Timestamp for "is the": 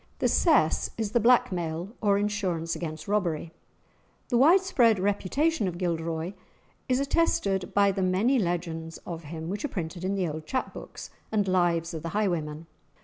0.97-1.19